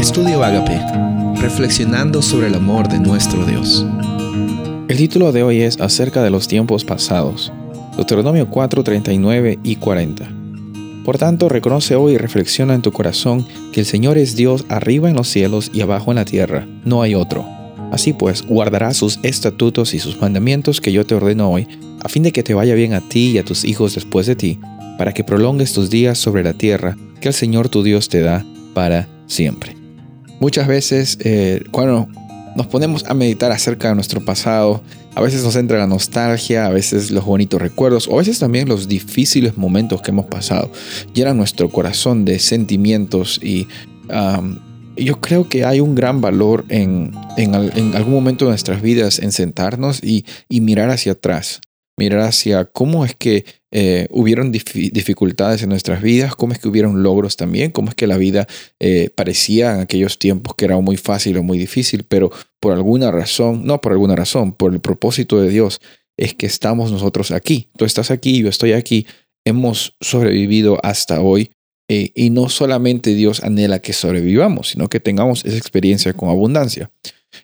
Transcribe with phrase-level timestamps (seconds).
[0.00, 0.80] Estudio Agape,
[1.42, 3.84] reflexionando sobre el amor de nuestro Dios.
[4.88, 7.52] El título de hoy es Acerca de los tiempos pasados,
[7.96, 10.26] Deuteronomio 4, 39 y 40.
[11.04, 15.10] Por tanto, reconoce hoy y reflexiona en tu corazón que el Señor es Dios arriba
[15.10, 17.46] en los cielos y abajo en la tierra, no hay otro.
[17.92, 21.68] Así pues, guardarás sus estatutos y sus mandamientos que yo te ordeno hoy,
[22.02, 24.34] a fin de que te vaya bien a ti y a tus hijos después de
[24.34, 24.58] ti,
[24.96, 28.46] para que prolongues tus días sobre la tierra que el Señor tu Dios te da
[28.72, 29.79] para siempre.
[30.40, 32.08] Muchas veces eh, cuando
[32.56, 34.82] nos ponemos a meditar acerca de nuestro pasado,
[35.14, 38.68] a veces nos entra la nostalgia, a veces los bonitos recuerdos, o a veces también
[38.68, 40.70] los difíciles momentos que hemos pasado.
[41.14, 43.68] Llenan nuestro corazón de sentimientos y
[44.96, 47.12] yo creo que hay un gran valor en,
[47.94, 51.60] algún momento de nuestras vidas en sentarnos y mirar hacia atrás
[52.00, 57.02] mirar hacia cómo es que eh, hubieron dificultades en nuestras vidas, cómo es que hubieron
[57.02, 58.48] logros también, cómo es que la vida
[58.80, 63.10] eh, parecía en aquellos tiempos que era muy fácil o muy difícil, pero por alguna
[63.10, 65.80] razón, no por alguna razón, por el propósito de Dios,
[66.16, 67.68] es que estamos nosotros aquí.
[67.76, 69.06] Tú estás aquí, yo estoy aquí,
[69.44, 71.50] hemos sobrevivido hasta hoy.
[71.92, 76.88] Eh, y no solamente Dios anhela que sobrevivamos, sino que tengamos esa experiencia con abundancia.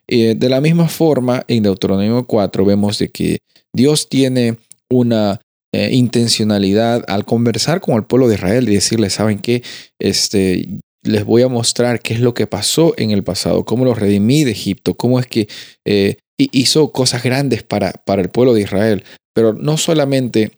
[0.09, 3.39] De la misma forma, en Deuteronomio 4 vemos de que
[3.75, 4.57] Dios tiene
[4.91, 5.41] una
[5.75, 9.63] eh, intencionalidad al conversar con el pueblo de Israel y decirles, ¿saben qué?
[10.01, 13.99] Este, les voy a mostrar qué es lo que pasó en el pasado, cómo los
[13.99, 15.49] redimí de Egipto, cómo es que
[15.85, 19.05] eh, hizo cosas grandes para, para el pueblo de Israel.
[19.35, 20.53] Pero no solamente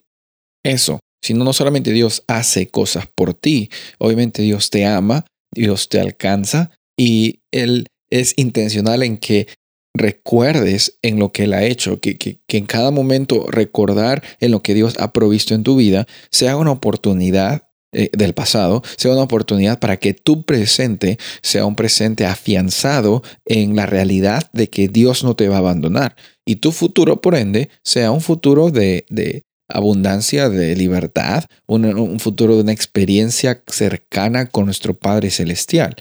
[0.65, 6.01] eso, sino no solamente Dios hace cosas por ti, obviamente Dios te ama, Dios te
[6.01, 9.49] alcanza y Él es intencional en que
[9.95, 14.63] recuerdes en lo que Él ha hecho, que, que, en cada momento recordar en lo
[14.63, 19.23] que Dios ha provisto en tu vida sea una oportunidad eh, del pasado, sea una
[19.23, 25.25] oportunidad para que tu presente sea un presente afianzado en la realidad de que Dios
[25.25, 26.15] no te va a abandonar
[26.49, 32.21] y tu futuro, por ende, sea un futuro de, de abundancia, de libertad, un, un
[32.21, 35.97] futuro de una experiencia cercana con nuestro Padre Celestial.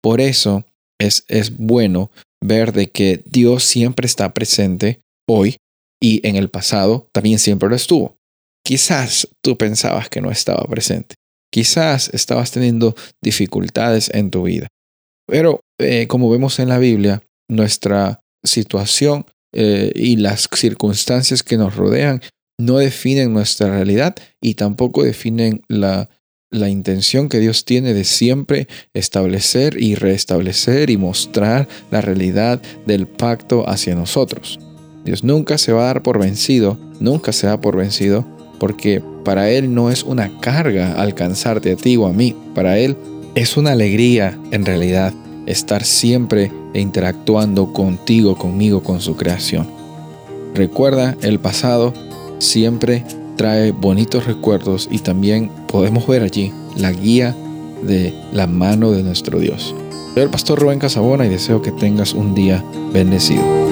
[0.00, 0.64] Por eso
[1.00, 2.10] es, es bueno
[2.42, 5.56] ver de que Dios siempre está presente hoy
[6.00, 8.16] y en el pasado también siempre lo estuvo.
[8.64, 11.14] Quizás tú pensabas que no estaba presente.
[11.52, 14.68] Quizás estabas teniendo dificultades en tu vida.
[15.26, 21.74] Pero eh, como vemos en la Biblia, nuestra situación eh, y las circunstancias que nos
[21.76, 22.20] rodean
[22.60, 26.08] no definen nuestra realidad y tampoco definen la
[26.50, 33.06] la intención que Dios tiene de siempre establecer y restablecer y mostrar la realidad del
[33.06, 34.58] pacto hacia nosotros.
[35.04, 38.26] Dios nunca se va a dar por vencido, nunca se da por vencido,
[38.58, 42.96] porque para Él no es una carga alcanzarte a ti o a mí, para Él
[43.34, 45.14] es una alegría en realidad
[45.46, 49.68] estar siempre interactuando contigo, conmigo, con su creación.
[50.54, 51.94] Recuerda, el pasado
[52.38, 53.04] siempre
[53.40, 57.34] trae bonitos recuerdos y también podemos ver allí la guía
[57.80, 59.74] de la mano de nuestro Dios.
[60.12, 62.62] Soy el pastor Rubén Casabona y deseo que tengas un día
[62.92, 63.69] bendecido.